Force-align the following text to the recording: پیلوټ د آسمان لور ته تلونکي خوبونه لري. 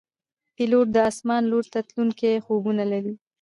پیلوټ 0.55 0.87
د 0.93 0.97
آسمان 1.09 1.41
لور 1.51 1.65
ته 1.73 1.79
تلونکي 1.89 2.31
خوبونه 2.45 2.83
لري. 2.91 3.13